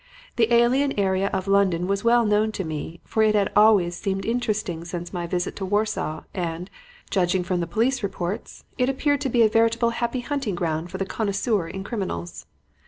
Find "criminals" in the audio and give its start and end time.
11.83-12.47